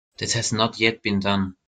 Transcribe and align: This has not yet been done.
This 0.17 0.33
has 0.33 0.51
not 0.51 0.79
yet 0.79 1.03
been 1.03 1.19
done. 1.19 1.57